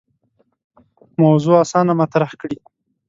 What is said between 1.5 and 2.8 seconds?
اسانه مطرح کړي.